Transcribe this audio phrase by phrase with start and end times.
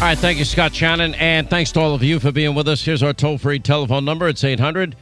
[0.00, 2.66] All right, thank you, Scott Shannon, and thanks to all of you for being with
[2.68, 2.82] us.
[2.82, 4.96] Here's our toll free telephone number it's 800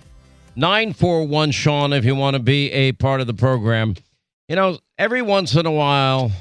[0.56, 3.94] 941 Sean if you want to be a part of the program.
[4.48, 6.32] You know, every once in a while,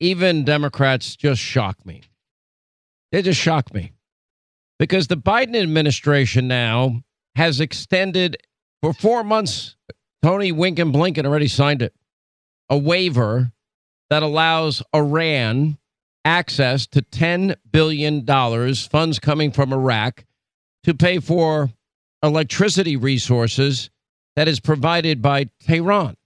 [0.00, 2.04] even Democrats just shock me.
[3.12, 3.92] They just shock me
[4.78, 7.02] because the Biden administration now
[7.34, 8.38] has extended
[8.80, 9.76] for four months.
[10.22, 11.92] Tony Wink and Blinken already signed it
[12.70, 13.52] a waiver
[14.08, 15.76] that allows Iran
[16.26, 18.26] access to $10 billion,
[18.74, 20.24] funds coming from Iraq,
[20.82, 21.70] to pay for
[22.20, 23.90] electricity resources
[24.34, 26.16] that is provided by Tehran.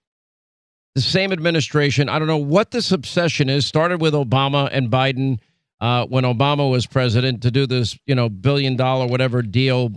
[0.95, 5.39] The same administration, I don't know what this obsession is, started with Obama and Biden
[5.83, 9.93] uh, when Obama was president to do this, you know, billion dollar whatever deal,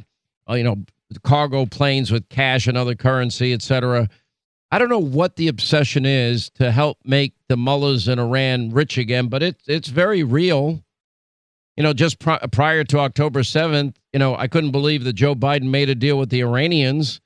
[0.50, 0.84] uh, you know,
[1.24, 4.10] cargo planes with cash and other currency, et cetera.
[4.74, 8.98] I don't know what the obsession is to help make the mullahs in Iran rich
[8.98, 10.84] again, but it's it's very real.
[11.78, 15.36] You know, just pr- prior to October 7th, you know, I couldn't believe that Joe
[15.36, 17.22] Biden made a deal with the Iranians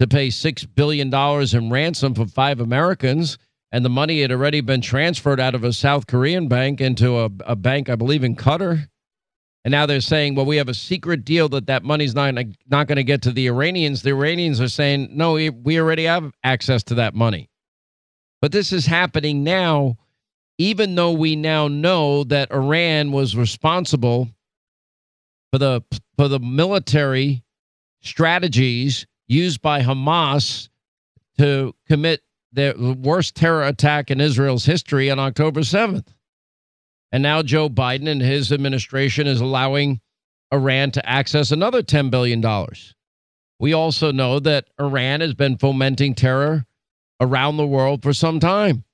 [0.00, 3.38] to pay $6 billion in ransom for five Americans.
[3.70, 7.30] And the money had already been transferred out of a South Korean bank into a,
[7.46, 8.88] a bank, I believe, in Qatar.
[9.64, 12.34] And now they're saying, well, we have a secret deal that that money's not
[12.68, 14.02] not going to get to the Iranians.
[14.02, 17.48] The Iranians are saying, no, we, we already have access to that money.
[18.40, 19.98] But this is happening now,
[20.58, 24.28] even though we now know that Iran was responsible
[25.52, 25.82] for the
[26.16, 27.44] for the military
[28.00, 30.68] strategies used by Hamas
[31.38, 36.06] to commit the worst terror attack in Israel's history on October 7th.
[37.12, 40.00] And now Joe Biden and his administration is allowing
[40.52, 42.42] Iran to access another $10 billion.
[43.60, 46.64] We also know that Iran has been fomenting terror
[47.20, 48.84] around the world for some time.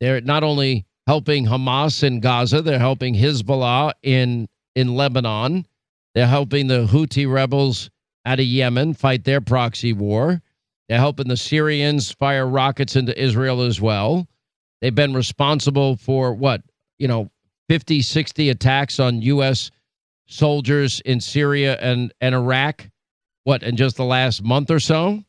[0.00, 5.66] They're not only helping Hamas in Gaza, they're helping Hezbollah in, in Lebanon,
[6.14, 7.90] they're helping the Houthi rebels
[8.24, 10.40] out of Yemen fight their proxy war.
[10.88, 14.26] They're helping the Syrians fire rockets into Israel as well.
[14.80, 16.62] They've been responsible for what,
[16.98, 17.30] you know,
[17.70, 19.70] 50, 60 attacks on U.S.
[20.26, 22.90] soldiers in Syria and, and Iraq,
[23.44, 25.22] what, in just the last month or so?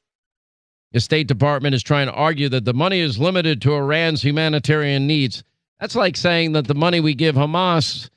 [0.92, 5.06] The State Department is trying to argue that the money is limited to Iran's humanitarian
[5.06, 5.44] needs.
[5.80, 8.10] That's like saying that the money we give Hamas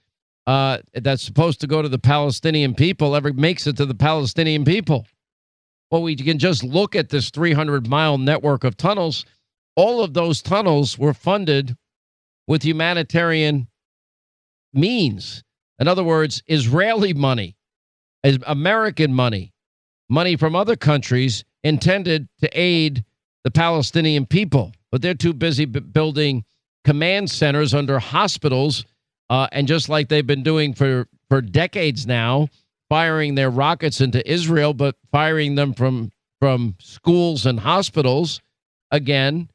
[0.46, 4.64] uh, that's supposed to go to the Palestinian people ever makes it to the Palestinian
[4.64, 5.04] people.
[5.90, 9.26] Well, we can just look at this 300 mile network of tunnels.
[9.76, 11.76] All of those tunnels were funded
[12.46, 13.68] with humanitarian
[14.74, 15.42] means.
[15.78, 17.56] In other words, Israeli money,
[18.46, 19.52] American money,
[20.08, 23.04] money from other countries intended to aid
[23.42, 24.72] the Palestinian people.
[24.90, 26.44] But they're too busy b- building
[26.84, 28.84] command centers under hospitals.
[29.30, 32.48] Uh, and just like they've been doing for, for decades now,
[32.88, 38.40] firing their rockets into Israel, but firing them from, from schools and hospitals
[38.90, 39.48] again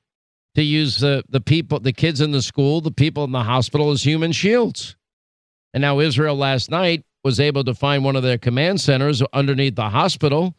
[0.56, 3.92] to use the, the people, the kids in the school, the people in the hospital
[3.92, 4.96] as human shields.
[5.74, 9.76] And now Israel last night was able to find one of their command centers underneath
[9.76, 10.56] the hospital.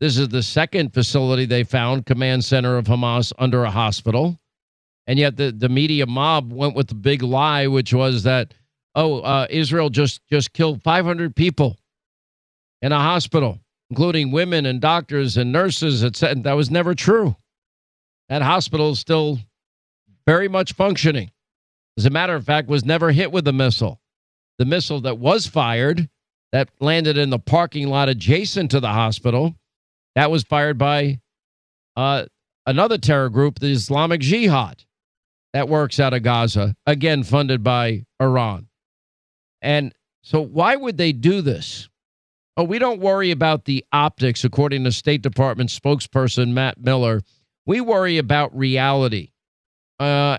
[0.00, 4.38] This is the second facility they found, command center of Hamas under a hospital.
[5.06, 8.54] And yet the, the media mob went with the big lie, which was that,
[8.94, 11.76] oh, uh, Israel just, just killed 500 people
[12.80, 13.60] in a hospital,
[13.90, 16.36] including women and doctors and nurses, etc.
[16.42, 17.36] That was never true.
[18.28, 19.38] That hospital is still
[20.26, 21.30] very much functioning.
[21.98, 24.00] As a matter of fact, was never hit with a missile
[24.58, 26.08] the missile that was fired
[26.52, 29.56] that landed in the parking lot adjacent to the hospital,
[30.14, 31.20] that was fired by
[31.96, 32.26] uh,
[32.64, 34.84] another terror group, the Islamic Jihad,
[35.52, 38.68] that works out of Gaza, again funded by Iran.
[39.62, 39.92] And
[40.22, 41.88] so, why would they do this?
[42.56, 47.22] Oh, we don't worry about the optics, according to State Department spokesperson Matt Miller.
[47.66, 49.32] We worry about reality.
[49.98, 50.38] Uh,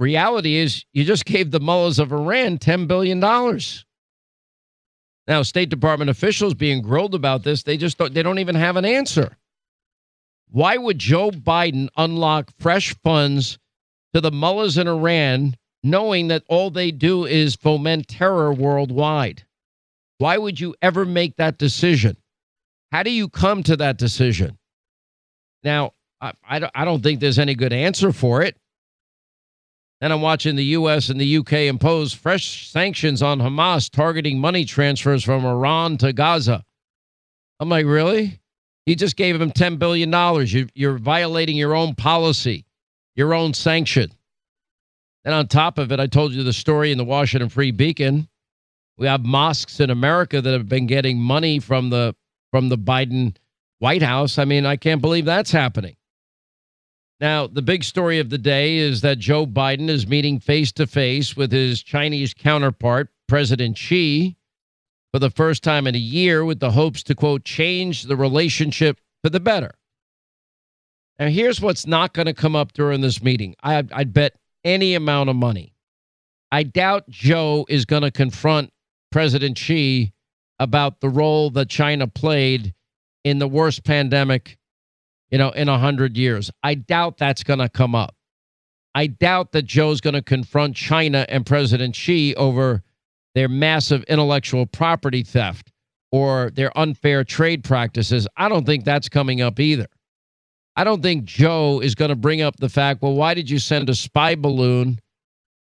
[0.00, 3.20] reality is you just gave the mullahs of Iran $10 billion.
[3.20, 8.76] Now, State Department officials being grilled about this, they just don't, they don't even have
[8.76, 9.36] an answer.
[10.50, 13.58] Why would Joe Biden unlock fresh funds
[14.12, 15.54] to the mullahs in Iran,
[15.84, 19.44] knowing that all they do is foment terror worldwide?
[20.18, 22.16] Why would you ever make that decision?
[22.90, 24.58] How do you come to that decision?
[25.62, 28.56] Now, I, I, don't think there's any good answer for it.
[30.00, 31.10] And I'm watching the U.S.
[31.10, 31.68] and the U.K.
[31.68, 36.64] impose fresh sanctions on Hamas targeting money transfers from Iran to Gaza.
[37.58, 38.40] I'm like, really?
[38.86, 40.10] You just gave them $10 billion.
[40.46, 42.64] You, you're violating your own policy,
[43.14, 44.10] your own sanction.
[45.24, 48.26] And on top of it, I told you the story in the Washington Free Beacon
[48.96, 52.14] We have mosques in America that have been getting money from the
[52.50, 53.36] from the Biden
[53.78, 54.38] White House.
[54.38, 55.96] I mean, I can't believe that's happening.
[57.20, 60.86] Now, the big story of the day is that Joe Biden is meeting face to
[60.86, 64.36] face with his Chinese counterpart, President Xi,
[65.12, 68.98] for the first time in a year with the hopes to, quote, change the relationship
[69.22, 69.74] for the better.
[71.18, 73.54] Now, here's what's not going to come up during this meeting.
[73.62, 75.74] I, I'd bet any amount of money.
[76.50, 78.72] I doubt Joe is going to confront
[79.12, 80.14] President Xi
[80.58, 82.74] about the role that China played
[83.24, 84.56] in the worst pandemic,
[85.30, 86.50] you know, in a hundred years.
[86.62, 88.14] I doubt that's going to come up.
[88.94, 92.82] I doubt that Joe's going to confront China and President Xi over
[93.34, 95.70] their massive intellectual property theft
[96.10, 98.26] or their unfair trade practices.
[98.36, 99.86] I don't think that's coming up either.
[100.76, 103.58] I don't think Joe is going to bring up the fact, well, why did you
[103.58, 104.98] send a spy balloon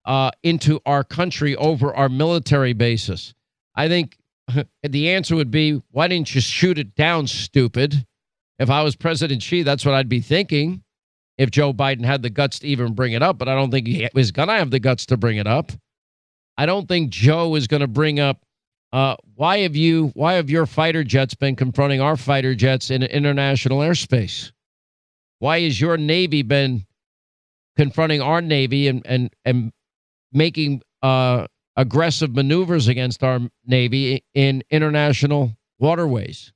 [0.06, 3.33] uh, into our country over our military bases?
[3.75, 4.18] I think
[4.83, 8.06] the answer would be, why didn't you shoot it down, stupid?
[8.59, 10.83] If I was President Xi, that's what I'd be thinking
[11.38, 13.88] if Joe Biden had the guts to even bring it up, but I don't think
[13.88, 15.71] he was going to have the guts to bring it up.
[16.57, 18.44] I don't think Joe is going to bring up
[18.94, 23.04] uh, why have you why have your fighter jets been confronting our fighter jets in
[23.04, 24.51] international airspace?
[25.39, 26.86] Why has your Navy been
[27.75, 29.71] confronting our Navy and and and
[30.31, 36.54] making uh, aggressive maneuvers against our Navy in international waterways?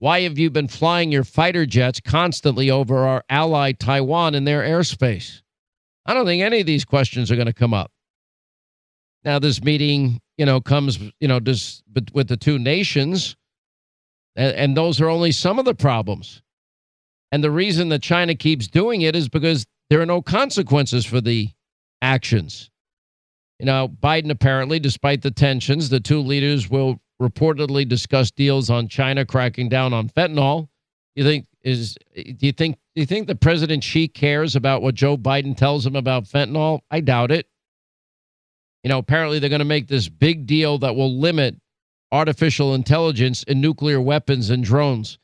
[0.00, 4.62] Why have you been flying your fighter jets constantly over our ally Taiwan in their
[4.62, 5.42] airspace?
[6.06, 7.90] I don't think any of these questions are going to come up.
[9.24, 13.36] Now, this meeting, you know, comes, you know, just with the two nations,
[14.36, 16.42] and, and those are only some of the problems.
[17.32, 21.20] And the reason that China keeps doing it is because there are no consequences for
[21.20, 21.50] the
[22.00, 22.70] actions.
[23.58, 28.88] You know, Biden apparently, despite the tensions, the two leaders will reportedly discuss deals on
[28.88, 30.68] China cracking down on fentanyl.
[31.14, 34.94] You think is do you think do you think the President Xi cares about what
[34.94, 36.80] Joe Biden tells him about fentanyl?
[36.90, 37.46] I doubt it.
[38.82, 41.56] You know, apparently they're going to make this big deal that will limit
[42.12, 45.18] artificial intelligence in nuclear weapons and drones.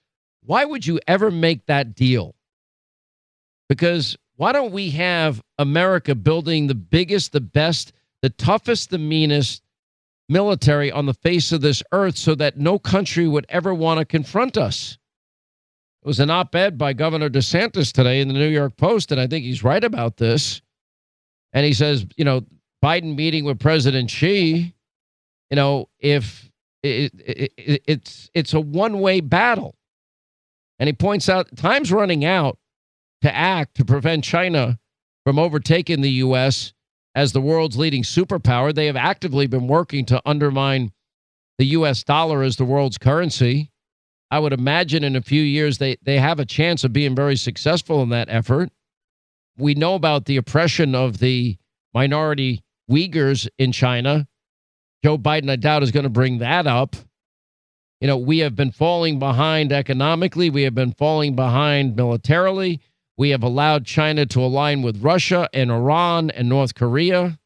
[0.44, 2.34] Why would you ever make that deal?
[3.68, 9.62] Because why don't we have America building the biggest, the best, the toughest, the meanest
[10.28, 14.04] military on the face of this earth so that no country would ever want to
[14.04, 14.98] confront us?
[16.02, 19.20] It was an op ed by Governor DeSantis today in the New York Post, and
[19.20, 20.60] I think he's right about this.
[21.52, 22.42] And he says, you know,
[22.84, 24.74] Biden meeting with President Xi,
[25.50, 26.50] you know, if
[26.82, 29.74] it, it, it, it's it's a one way battle,
[30.78, 32.58] and he points out time's running out
[33.22, 34.78] to act to prevent China
[35.24, 36.74] from overtaking the U.S
[37.14, 38.74] as the world's leading superpower.
[38.74, 40.92] They have actively been working to undermine
[41.58, 42.02] the U.S.
[42.02, 43.70] dollar as the world's currency.
[44.30, 47.36] I would imagine in a few years they, they have a chance of being very
[47.36, 48.70] successful in that effort.
[49.56, 51.56] We know about the oppression of the
[51.92, 54.26] minority Uyghurs in China.
[55.04, 56.96] Joe Biden, I doubt, is going to bring that up.
[58.00, 62.80] You know, we have been falling behind economically, we have been falling behind militarily.
[63.16, 67.38] We have allowed China to align with Russia and Iran and North Korea.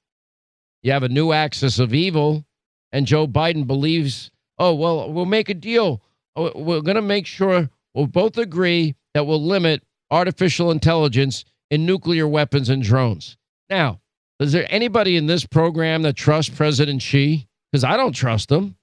[0.82, 2.44] You have a new axis of evil.
[2.90, 6.02] And Joe Biden believes, oh, well, we'll make a deal.
[6.36, 11.84] Oh, we're going to make sure we'll both agree that we'll limit artificial intelligence in
[11.84, 13.36] nuclear weapons and drones.
[13.68, 14.00] Now,
[14.40, 17.46] is there anybody in this program that trusts President Xi?
[17.70, 18.76] Because I don't trust him.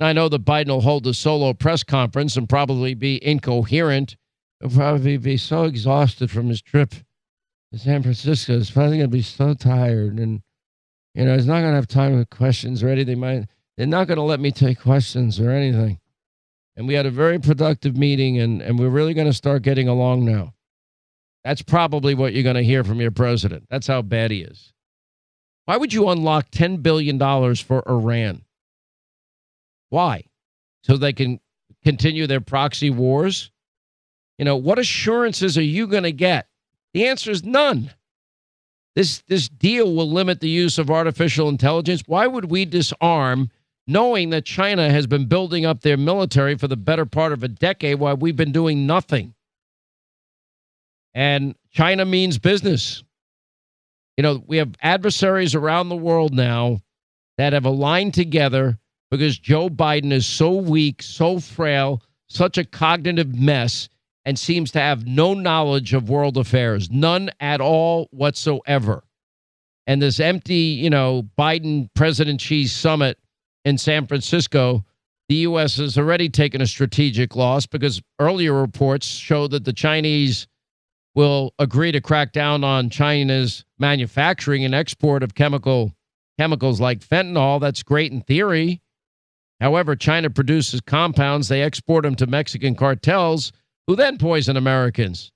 [0.00, 4.16] I know that Biden will hold a solo press conference and probably be incoherent
[4.60, 6.94] He'll probably be so exhausted from his trip
[7.72, 8.56] to San Francisco.
[8.56, 10.18] He's probably going to be so tired.
[10.18, 10.42] And,
[11.14, 13.20] you know, he's not going to have time for questions or anything.
[13.20, 13.46] Might,
[13.76, 15.98] they're not going to let me take questions or anything.
[16.76, 19.88] And we had a very productive meeting, and, and we're really going to start getting
[19.88, 20.54] along now.
[21.44, 23.66] That's probably what you're going to hear from your president.
[23.70, 24.72] That's how bad he is.
[25.66, 27.18] Why would you unlock $10 billion
[27.56, 28.44] for Iran?
[29.90, 30.24] Why?
[30.82, 31.40] So they can
[31.84, 33.50] continue their proxy wars?
[34.38, 36.48] You know, what assurances are you going to get?
[36.92, 37.92] The answer is none.
[38.94, 42.02] This this deal will limit the use of artificial intelligence.
[42.06, 43.50] Why would we disarm
[43.86, 47.48] knowing that China has been building up their military for the better part of a
[47.48, 49.34] decade while we've been doing nothing?
[51.12, 53.02] And China means business.
[54.16, 56.80] You know, we have adversaries around the world now
[57.36, 58.78] that have aligned together
[59.10, 63.88] because Joe Biden is so weak, so frail, such a cognitive mess
[64.24, 69.04] and seems to have no knowledge of world affairs, none at all whatsoever.
[69.86, 73.18] And this empty, you know, Biden President Xi summit
[73.64, 74.84] in San Francisco,
[75.28, 75.76] the U.S.
[75.76, 80.46] has already taken a strategic loss because earlier reports show that the Chinese
[81.14, 85.94] will agree to crack down on China's manufacturing and export of chemical
[86.38, 87.60] chemicals like fentanyl.
[87.60, 88.80] That's great in theory.
[89.60, 93.52] However, China produces compounds, they export them to Mexican cartels
[93.86, 95.30] who then poison Americans.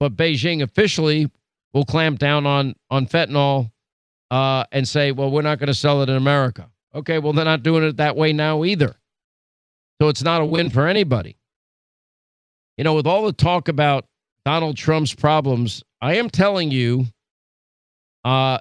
[0.00, 1.30] But Beijing officially
[1.72, 3.70] will clamp down on on fentanyl
[4.30, 6.68] uh, and say, well, we're not going to sell it in America.
[6.94, 8.94] Okay, well, they're not doing it that way now either.
[10.00, 11.36] So it's not a win for anybody.
[12.76, 14.06] You know, with all the talk about
[14.44, 17.06] Donald Trump's problems, I am telling you,
[18.24, 18.58] uh,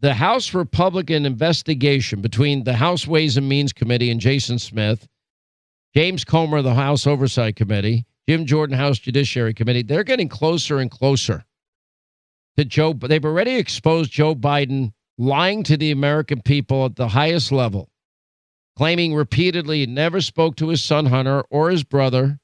[0.00, 5.06] the House Republican investigation between the House Ways and Means Committee and Jason Smith,
[5.94, 10.90] James Comer, the House Oversight Committee, Jim Jordan, House Judiciary Committee, they're getting closer and
[10.90, 11.44] closer
[12.56, 12.92] to Joe.
[12.94, 17.90] They've already exposed Joe Biden lying to the American people at the highest level,
[18.76, 22.40] claiming repeatedly he never spoke to his son Hunter or his brother,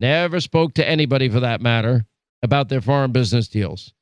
[0.00, 2.04] never spoke to anybody for that matter
[2.42, 3.92] about their foreign business deals.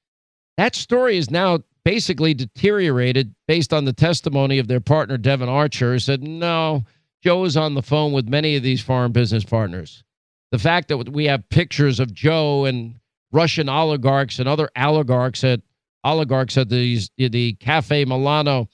[0.57, 5.93] That story is now basically deteriorated based on the testimony of their partner, Devon Archer,
[5.93, 6.85] who said, no,
[7.23, 10.03] Joe is on the phone with many of these foreign business partners.
[10.53, 12.97] The fact that we have pictures of Joe and
[13.33, 15.61] Russian oligarchs and other oligarchs at
[16.05, 18.69] oligarchs at these the Cafe Milano.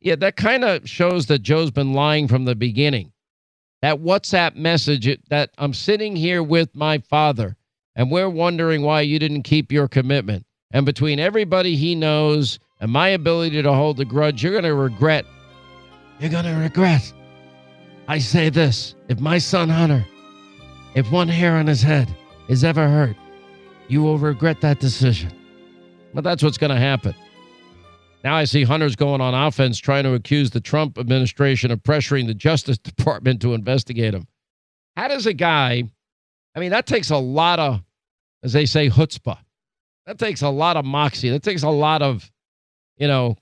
[0.00, 3.12] Yeah, that kind of shows that Joe's been lying from the beginning.
[3.80, 7.56] That WhatsApp message that I'm sitting here with my father
[7.96, 10.44] and we're wondering why you didn't keep your commitment.
[10.72, 14.74] And between everybody he knows and my ability to hold the grudge, you're going to
[14.74, 15.24] regret.
[16.18, 17.12] You're going to regret.
[18.08, 20.04] I say this if my son Hunter,
[20.94, 22.08] if one hair on his head
[22.48, 23.16] is ever hurt,
[23.88, 25.32] you will regret that decision.
[26.12, 27.14] But that's what's going to happen.
[28.22, 32.26] Now I see Hunter's going on offense trying to accuse the Trump administration of pressuring
[32.26, 34.26] the Justice Department to investigate him.
[34.96, 35.82] How does a guy,
[36.54, 37.82] I mean, that takes a lot of,
[38.42, 39.38] as they say, chutzpah.
[40.06, 41.30] That takes a lot of moxie.
[41.30, 42.30] That takes a lot of,
[42.96, 43.36] you know,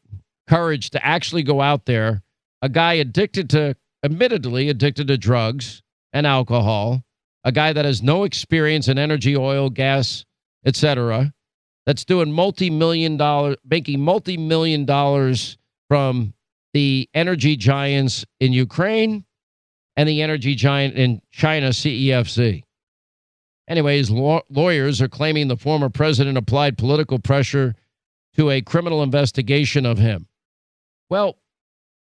[0.48, 2.22] courage to actually go out there.
[2.62, 5.82] A guy addicted to, admittedly addicted to drugs
[6.12, 7.04] and alcohol,
[7.44, 10.24] a guy that has no experience in energy, oil, gas,
[10.64, 11.32] etc.,
[11.84, 15.58] that's doing multi-million dollar, making multi-million dollars
[15.88, 16.32] from
[16.72, 19.24] the energy giants in Ukraine
[19.96, 22.62] and the energy giant in China, CEFC.
[23.68, 27.74] Anyways, law- lawyers are claiming the former president applied political pressure
[28.36, 30.26] to a criminal investigation of him.
[31.10, 31.38] Well,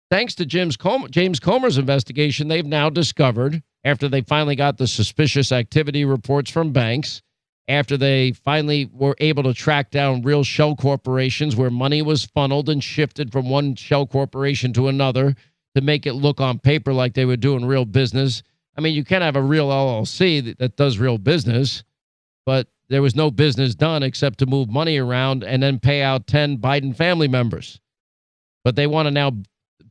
[0.09, 4.87] thanks to James, Com- James Comer's investigation, they've now discovered, after they finally got the
[4.87, 7.21] suspicious activity reports from banks,
[7.67, 12.67] after they finally were able to track down real shell corporations where money was funneled
[12.67, 15.35] and shifted from one shell corporation to another
[15.75, 18.43] to make it look on paper like they were doing real business.
[18.75, 21.83] I mean, you can have a real LLC that, that does real business,
[22.45, 26.27] but there was no business done except to move money around and then pay out
[26.27, 27.79] 10 Biden family members.
[28.63, 29.31] But they want to now,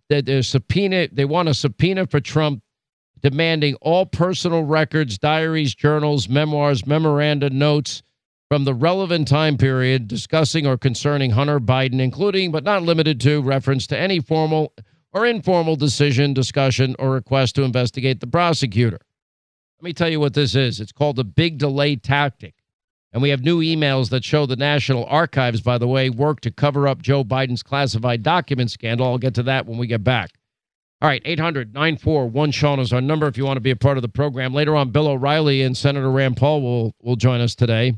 [0.09, 2.63] they're subpoena, they want a subpoena for Trump
[3.25, 8.02] demanding all personal records, diaries, journals, memoirs, memoranda, notes
[8.50, 13.40] from the relevant time period discussing or concerning Hunter Biden, including but not limited to
[13.40, 14.75] reference to any formal
[15.11, 18.99] or informal decision, discussion, or request to investigate the prosecutor.
[19.81, 20.78] Let me tell you what this is.
[20.78, 22.57] It's called the big delay tactic.
[23.11, 26.50] And we have new emails that show the National Archives, by the way, work to
[26.50, 29.07] cover up Joe Biden's classified document scandal.
[29.07, 30.33] I'll get to that when we get back.
[31.05, 33.99] All right, 800 941 Sean is our number if you want to be a part
[33.99, 34.55] of the program.
[34.55, 37.93] Later on, Bill O'Reilly and Senator Rand Paul will, will join us today.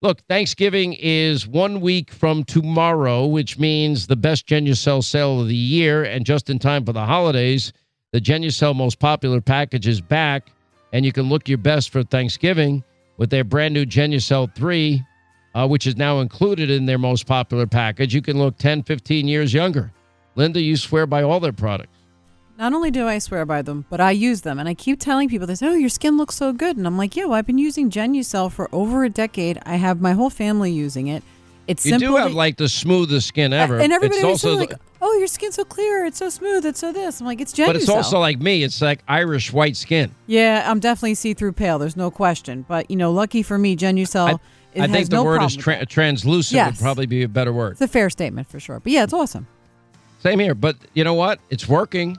[0.00, 5.56] Look, Thanksgiving is one week from tomorrow, which means the best Genucel sale of the
[5.56, 6.04] year.
[6.04, 7.72] And just in time for the holidays,
[8.12, 10.52] the Genucel most popular package is back,
[10.92, 12.84] and you can look your best for Thanksgiving
[13.16, 15.02] with their brand new Genucel 3,
[15.56, 18.14] uh, which is now included in their most popular package.
[18.14, 19.92] You can look 10, 15 years younger.
[20.36, 21.95] Linda, you swear by all their products.
[22.58, 24.58] Not only do I swear by them, but I use them.
[24.58, 26.76] And I keep telling people this, oh, your skin looks so good.
[26.78, 29.58] And I'm like, yeah, well, I've been using Genucel for over a decade.
[29.66, 31.22] I have my whole family using it.
[31.66, 33.78] It's you do have to- like the smoothest skin ever.
[33.78, 34.72] And everybody it's also like,
[35.02, 36.06] oh, your skin's so clear.
[36.06, 36.64] It's so smooth.
[36.64, 37.20] It's so this.
[37.20, 37.66] I'm like, it's Genucel.
[37.66, 38.62] but it's also like me.
[38.62, 40.14] It's like Irish white skin.
[40.26, 41.78] yeah, I'm definitely see-through pale.
[41.78, 42.64] There's no question.
[42.68, 44.38] But, you know, lucky for me, Genucel,
[44.76, 46.72] I, I think the no word is tra- translucent Yes.
[46.78, 47.72] would probably be a better word.
[47.72, 48.78] It's a fair statement for sure.
[48.80, 49.46] But yeah, it's awesome.
[50.20, 50.54] Same here.
[50.54, 51.40] But you know what?
[51.50, 52.16] It's working.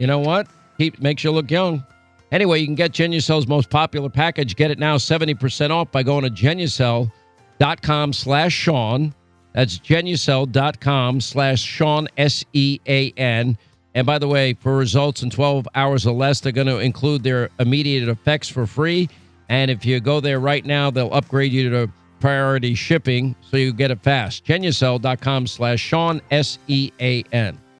[0.00, 0.48] You know what?
[0.78, 1.84] Keep makes you look young.
[2.32, 4.56] Anyway, you can get Genucel's most popular package.
[4.56, 9.14] Get it now 70% off by going to genucel.com slash Sean.
[9.52, 13.58] That's genucel.com slash Sean, S E A N.
[13.94, 17.22] And by the way, for results in 12 hours or less, they're going to include
[17.22, 19.08] their immediate effects for free.
[19.50, 23.72] And if you go there right now, they'll upgrade you to priority shipping so you
[23.72, 24.46] get it fast.
[24.46, 27.60] Genucel.com slash Sean, S E A N.